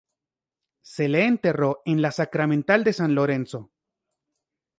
[0.81, 3.69] Se le enterró en la sacramental de San Lorenzo.